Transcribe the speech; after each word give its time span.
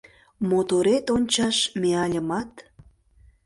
Моторет 0.49 1.05
ончаш 1.15 1.57
мияльымат 1.79 2.51